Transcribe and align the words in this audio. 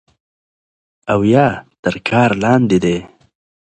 او 1.11 1.19
يا 1.33 1.47
تر 1.83 1.95
كار 2.09 2.29
لاندې 2.43 2.77
دی 2.83 2.97